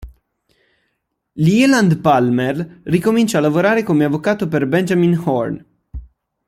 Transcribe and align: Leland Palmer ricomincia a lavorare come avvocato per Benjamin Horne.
Leland 1.35 2.01
Palmer 2.01 2.81
ricomincia 2.85 3.37
a 3.37 3.41
lavorare 3.43 3.83
come 3.83 4.03
avvocato 4.03 4.47
per 4.47 4.65
Benjamin 4.65 5.15
Horne. 5.15 5.65